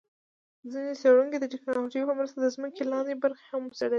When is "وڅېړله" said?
3.65-3.89